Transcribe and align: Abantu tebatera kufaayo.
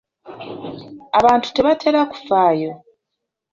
Abantu 1.19 1.47
tebatera 1.55 2.01
kufaayo. 2.11 2.71